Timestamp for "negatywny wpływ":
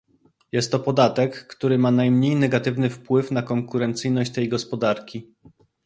2.35-3.31